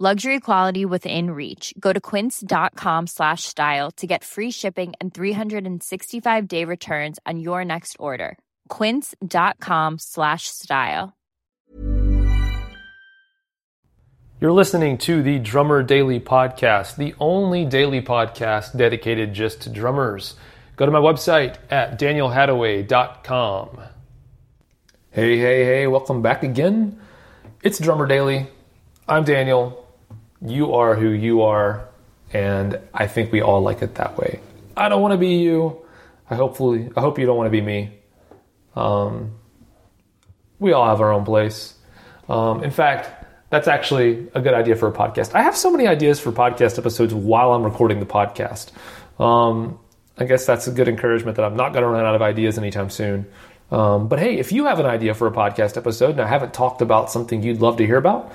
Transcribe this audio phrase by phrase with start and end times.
[0.00, 1.72] Luxury quality within reach.
[1.78, 7.64] Go to quince.com slash style to get free shipping and 365 day returns on your
[7.64, 8.36] next order.
[8.68, 11.12] Quince.com slash style.
[14.40, 20.34] You're listening to the Drummer Daily Podcast, the only daily podcast dedicated just to drummers.
[20.74, 23.80] Go to my website at danielhadaway.com.
[25.12, 27.00] Hey, hey, hey, welcome back again.
[27.62, 28.48] It's Drummer Daily.
[29.06, 29.83] I'm Daniel.
[30.44, 31.88] You are who you are,
[32.32, 34.40] and I think we all like it that way.
[34.76, 35.80] I don't want to be you.
[36.28, 37.98] I hopefully I hope you don't want to be me.
[38.76, 39.32] Um,
[40.58, 41.74] we all have our own place.
[42.28, 45.34] Um, in fact, that's actually a good idea for a podcast.
[45.34, 48.70] I have so many ideas for podcast episodes while I'm recording the podcast.
[49.20, 49.78] Um,
[50.16, 52.56] I guess that's a good encouragement that I'm not going to run out of ideas
[52.58, 53.26] anytime soon.
[53.70, 56.54] Um, but hey, if you have an idea for a podcast episode and I haven't
[56.54, 58.32] talked about something you'd love to hear about,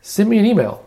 [0.00, 0.85] send me an email.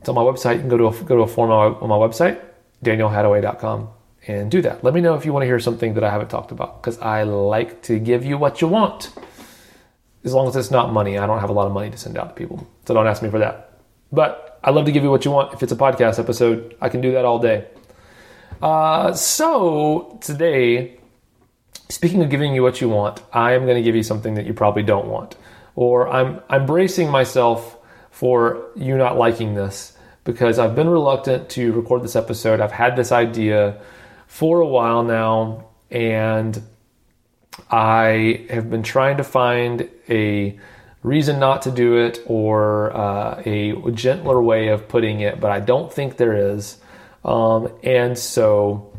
[0.00, 0.54] It's on my website.
[0.54, 2.40] You can go to a, go to a form on my website,
[2.82, 3.88] danielhadaway.com,
[4.26, 4.82] and do that.
[4.82, 6.98] Let me know if you want to hear something that I haven't talked about because
[7.00, 9.12] I like to give you what you want
[10.24, 11.18] as long as it's not money.
[11.18, 13.22] I don't have a lot of money to send out to people, so don't ask
[13.22, 13.78] me for that.
[14.10, 15.52] But I love to give you what you want.
[15.52, 17.66] If it's a podcast episode, I can do that all day.
[18.62, 20.98] Uh, so today,
[21.88, 24.46] speaking of giving you what you want, I am going to give you something that
[24.46, 25.36] you probably don't want,
[25.74, 27.76] or I'm I'm bracing myself
[28.10, 32.60] for you not liking this because I've been reluctant to record this episode.
[32.60, 33.80] I've had this idea
[34.26, 36.62] for a while now, and
[37.70, 40.58] I have been trying to find a
[41.02, 45.60] reason not to do it or uh, a gentler way of putting it, but I
[45.60, 46.78] don't think there is.
[47.24, 48.92] Um, and so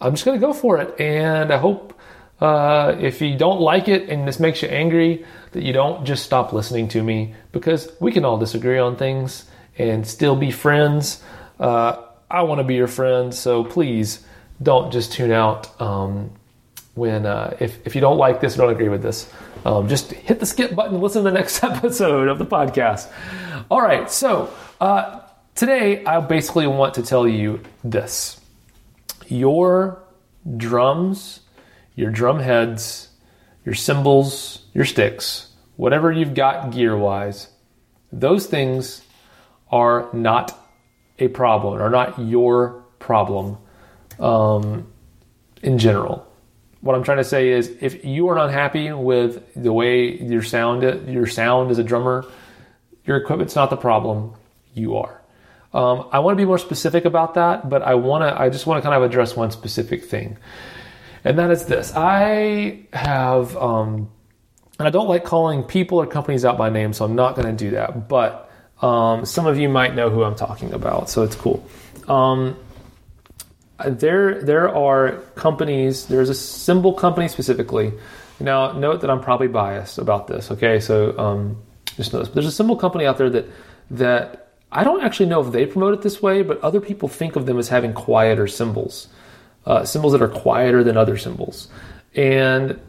[0.00, 0.98] I'm just going to go for it.
[1.00, 1.98] And I hope
[2.42, 6.24] uh, if you don't like it and this makes you angry, that you don't just
[6.24, 9.48] stop listening to me because we can all disagree on things
[9.78, 11.22] and still be friends.
[11.60, 14.26] Uh, I want to be your friend, so please
[14.60, 15.80] don't just tune out.
[15.80, 16.32] Um,
[16.94, 19.30] when uh, if, if you don't like this, don't agree with this,
[19.64, 23.08] um, just hit the skip button and listen to the next episode of the podcast.
[23.70, 25.20] All right, so uh,
[25.54, 28.40] today I basically want to tell you this:
[29.28, 30.02] your
[30.56, 31.38] drums,
[31.94, 33.08] your drum heads,
[33.64, 37.48] your cymbals, your sticks, whatever you've got gear wise,
[38.12, 39.02] those things
[39.70, 40.58] are not
[41.18, 43.58] a problem, are not your problem
[44.18, 44.86] um,
[45.62, 46.26] in general
[46.82, 50.82] what I'm trying to say is if you are unhappy with the way your sound
[51.08, 52.26] your sound as a drummer,
[53.06, 54.34] your equipment's not the problem.
[54.74, 55.20] You are.
[55.72, 58.40] Um, I want to be more specific about that, but I want to.
[58.40, 60.36] I just want to kind of address one specific thing,
[61.24, 64.10] and that is this: I have, um,
[64.78, 67.54] and I don't like calling people or companies out by name, so I'm not going
[67.54, 68.08] to do that.
[68.08, 68.50] But
[68.80, 71.64] um, some of you might know who I'm talking about, so it's cool.
[72.08, 72.56] Um,
[73.84, 76.06] there there are companies.
[76.06, 77.92] There's a cymbal company specifically.
[78.40, 80.50] Now, note that I'm probably biased about this.
[80.50, 81.62] Okay, so um,
[81.96, 82.28] just know this.
[82.28, 83.46] But there's a cymbal company out there that
[83.92, 87.36] that I don't actually know if they promote it this way, but other people think
[87.36, 89.08] of them as having quieter cymbals,
[89.66, 91.68] uh, cymbals that are quieter than other cymbals.
[92.14, 92.80] and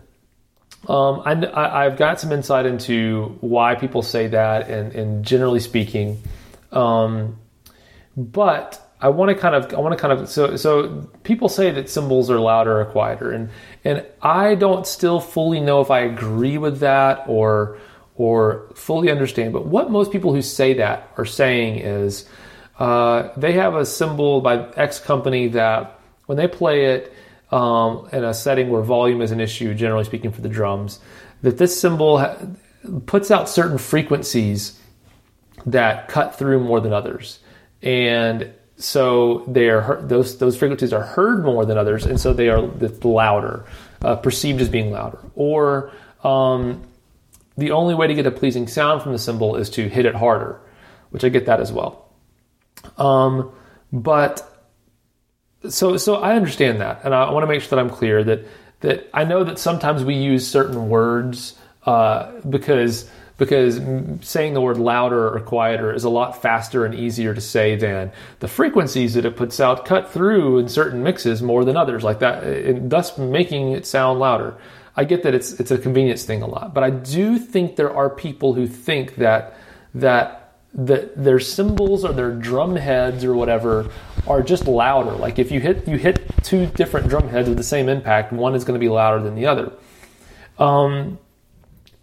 [0.87, 6.21] um, I, have got some insight into why people say that, and, and generally speaking,
[6.73, 7.37] um,
[8.17, 11.71] but I want to kind of I want to kind of so so people say
[11.71, 13.31] that cymbals are louder or quieter.
[13.31, 13.49] And
[13.83, 17.77] and I don't still fully know if I agree with that or
[18.15, 19.51] or fully understand.
[19.51, 22.29] But what most people who say that are saying is
[22.79, 27.13] uh, they have a cymbal by X company that when they play it
[27.51, 30.99] um, in a setting where volume is an issue generally speaking for the drums
[31.41, 32.37] that this cymbal ha-
[33.05, 34.79] puts out certain frequencies
[35.65, 37.39] that cut through more than others
[37.81, 42.49] and so they are those those frequencies are heard more than others, and so they
[42.49, 42.61] are
[43.03, 43.65] louder,
[44.01, 45.19] uh, perceived as being louder.
[45.35, 45.91] Or
[46.23, 46.81] um,
[47.55, 50.15] the only way to get a pleasing sound from the cymbal is to hit it
[50.15, 50.59] harder,
[51.11, 52.09] which I get that as well.
[52.97, 53.51] Um,
[53.91, 54.52] but
[55.69, 58.45] so so I understand that, and I want to make sure that I'm clear that
[58.81, 61.55] that I know that sometimes we use certain words
[61.85, 63.81] uh, because because
[64.21, 68.11] saying the word louder or quieter is a lot faster and easier to say than
[68.39, 72.19] the frequencies that it puts out cut through in certain mixes more than others like
[72.19, 74.55] that and thus making it sound louder.
[74.95, 77.91] I get that it's it's a convenience thing a lot but i do think there
[77.91, 79.57] are people who think that
[79.95, 83.89] that that their cymbals or their drum heads or whatever
[84.27, 87.63] are just louder like if you hit you hit two different drum heads with the
[87.63, 89.71] same impact one is going to be louder than the other
[90.59, 91.19] um,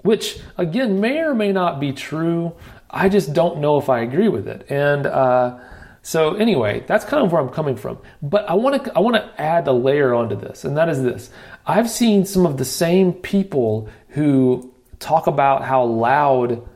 [0.03, 2.55] which again may or may not be true.
[2.91, 4.67] I just don't know if I agree with it.
[4.71, 5.59] And uh,
[6.03, 7.99] so anyway, that's kind of where I'm coming from.
[8.23, 11.03] But I want to I want to add a layer onto this, and that is
[11.03, 11.31] this:
[11.67, 16.67] I've seen some of the same people who talk about how loud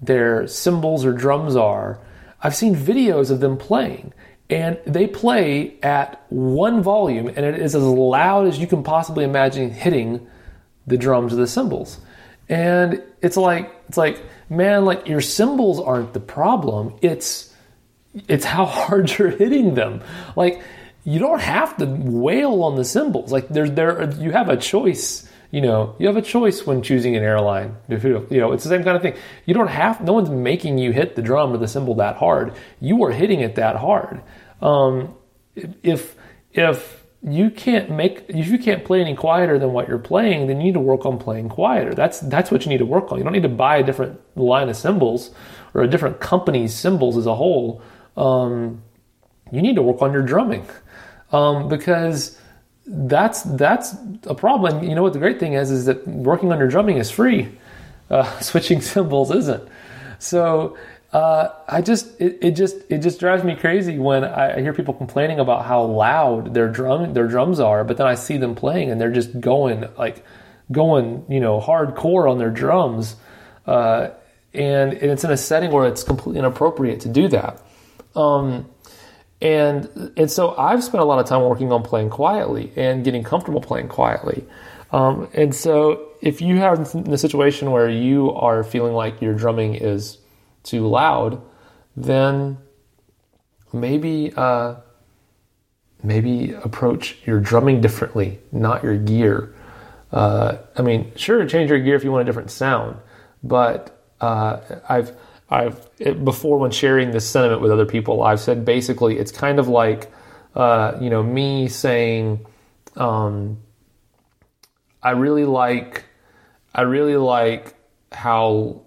[0.00, 2.00] their cymbals or drums are.
[2.44, 4.12] I've seen videos of them playing,
[4.52, 9.24] and they play at one volume, and it is as loud as you can possibly
[9.24, 10.28] imagine hitting
[10.86, 11.98] the drums or the cymbals.
[12.50, 16.94] And it's like it's like man, like your cymbals aren't the problem.
[17.00, 17.50] It's
[18.28, 20.02] it's how hard you're hitting them.
[20.36, 20.62] Like
[21.04, 23.32] you don't have to wail on the cymbals.
[23.32, 25.26] Like there's there you have a choice.
[25.50, 27.76] You know, you have a choice when choosing an airline.
[27.88, 29.14] You know, it's the same kind of thing.
[29.46, 30.02] You don't have.
[30.02, 32.54] No one's making you hit the drum or the cymbal that hard.
[32.80, 34.22] You are hitting it that hard.
[34.62, 35.14] Um,
[35.82, 36.16] if
[36.52, 40.58] if you can't make if you can't play any quieter than what you're playing, then
[40.58, 41.94] you need to work on playing quieter.
[41.94, 43.18] That's that's what you need to work on.
[43.18, 45.30] You don't need to buy a different line of cymbals
[45.74, 47.82] or a different company's cymbals as a whole.
[48.16, 48.82] Um,
[49.52, 50.66] you need to work on your drumming
[51.30, 52.38] um, because
[52.86, 53.94] that's that's
[54.24, 54.82] a problem.
[54.82, 57.48] You know what the great thing is is that working on your drumming is free.
[58.10, 59.68] Uh, switching cymbals isn't.
[60.18, 60.76] So
[61.12, 64.94] uh, I just it, it, just it just drives me crazy when I hear people
[64.94, 68.90] complaining about how loud their drum their drums are, but then I see them playing
[68.90, 70.24] and they're just going like
[70.70, 73.16] going you know hardcore on their drums,
[73.66, 74.08] uh,
[74.54, 77.60] and, and, it's in a setting where it's completely inappropriate to do that.
[78.16, 78.70] Um,
[79.42, 83.22] and and so I've spent a lot of time working on playing quietly and getting
[83.22, 84.46] comfortable playing quietly.
[84.92, 89.34] Um, and so if you have in a situation where you are feeling like your
[89.34, 90.16] drumming is
[90.62, 91.40] too loud,
[91.96, 92.58] then
[93.72, 94.76] maybe uh,
[96.02, 99.54] maybe approach your drumming differently, not your gear.
[100.10, 102.98] Uh, I mean, sure, change your gear if you want a different sound,
[103.42, 105.16] but uh, I've
[105.48, 109.58] I've it, before when sharing this sentiment with other people, I've said basically it's kind
[109.58, 110.10] of like
[110.54, 112.46] uh, you know me saying
[112.96, 113.58] um,
[115.02, 116.04] I really like
[116.74, 117.74] I really like
[118.12, 118.82] how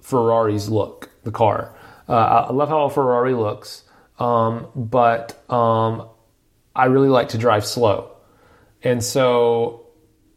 [0.00, 1.74] Ferraris look the car.
[2.08, 3.84] Uh, I love how a Ferrari looks,
[4.18, 6.08] um, but um,
[6.74, 8.10] I really like to drive slow,
[8.82, 9.86] and so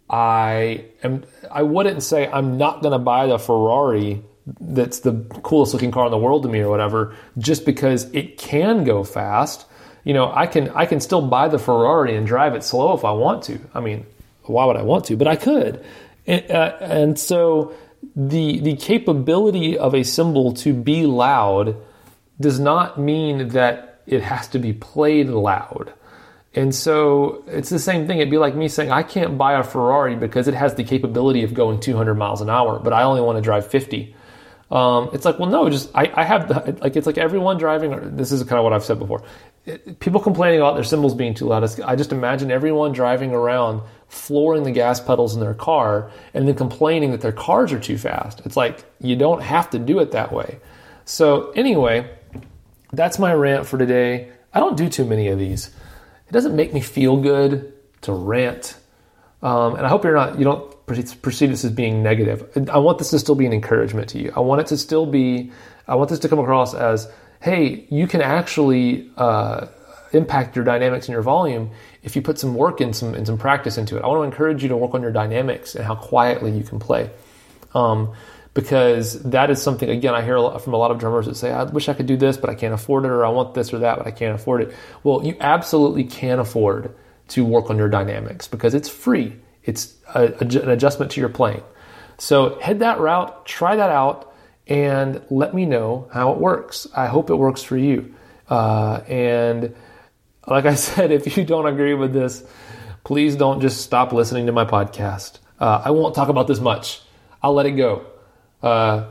[0.09, 1.23] I am.
[1.51, 5.13] I wouldn't say I'm not going to buy the Ferrari that's the
[5.43, 9.03] coolest looking car in the world to me or whatever, just because it can go
[9.03, 9.65] fast.
[10.03, 13.05] You know, I can I can still buy the Ferrari and drive it slow if
[13.05, 13.59] I want to.
[13.73, 14.05] I mean,
[14.43, 15.15] why would I want to?
[15.15, 15.83] But I could,
[16.27, 17.73] and, uh, and so
[18.15, 21.75] the the capability of a cymbal to be loud
[22.39, 25.93] does not mean that it has to be played loud.
[26.55, 28.19] And so it's the same thing.
[28.19, 31.43] It'd be like me saying, I can't buy a Ferrari because it has the capability
[31.43, 34.15] of going 200 miles an hour, but I only want to drive 50.
[34.73, 37.93] Um, it's like, well, no, just I, I have the, like, it's like everyone driving,
[37.93, 39.23] Or, this is kind of what I've said before
[39.99, 41.63] people complaining about their cymbals being too loud.
[41.85, 46.55] I just imagine everyone driving around flooring the gas pedals in their car and then
[46.55, 48.41] complaining that their cars are too fast.
[48.45, 50.59] It's like you don't have to do it that way.
[51.05, 52.09] So, anyway,
[52.91, 54.31] that's my rant for today.
[54.53, 55.67] I don't do too many of these.
[56.27, 58.75] It doesn't make me feel good to rant.
[59.41, 60.72] Um, and I hope you're not, you don't
[61.21, 62.69] perceive this as being negative.
[62.71, 64.33] I want this to still be an encouragement to you.
[64.35, 65.51] I want it to still be,
[65.87, 69.67] I want this to come across as hey, you can actually uh,
[70.13, 71.69] impact your dynamics and your volume
[72.01, 74.03] if you put some work and some and some practice into it.
[74.03, 76.79] I want to encourage you to work on your dynamics and how quietly you can
[76.79, 77.09] play.
[77.73, 78.13] Um,
[78.53, 81.63] because that is something again I hear from a lot of drummers that say I
[81.63, 83.79] wish I could do this but I can't afford it or I want this or
[83.79, 84.75] that but I can't afford it.
[85.03, 86.93] Well, you absolutely can afford
[87.29, 89.35] to work on your dynamics because it's free.
[89.63, 91.63] It's a, a, an adjustment to your playing.
[92.17, 94.33] So head that route, try that out
[94.67, 96.87] and let me know how it works.
[96.95, 98.13] I hope it works for you.
[98.49, 99.75] Uh, and
[100.47, 102.43] like I said, if you don't agree with this,
[103.03, 105.39] please don't just stop listening to my podcast.
[105.59, 107.01] Uh, I won't talk about this much.
[107.41, 108.05] I'll let it go.
[108.61, 109.05] Uh,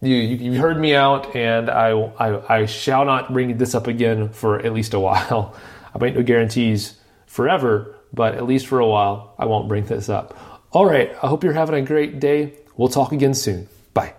[0.00, 3.88] you, you, you, heard me out, and I, I, I shall not bring this up
[3.88, 5.56] again for at least a while.
[5.92, 10.08] I make no guarantees forever, but at least for a while, I won't bring this
[10.08, 10.36] up.
[10.72, 12.54] All right, I hope you're having a great day.
[12.76, 13.68] We'll talk again soon.
[13.94, 14.14] Bye.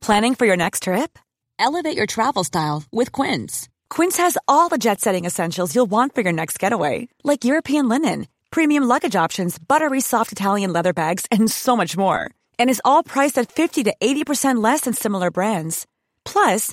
[0.00, 1.18] Planning for your next trip?
[1.58, 3.68] Elevate your travel style with Quince.
[3.90, 7.88] Quince has all the jet setting essentials you'll want for your next getaway, like European
[7.88, 12.30] linen, premium luggage options, buttery soft Italian leather bags, and so much more.
[12.58, 15.86] And is all priced at 50 to 80% less than similar brands.
[16.24, 16.72] Plus,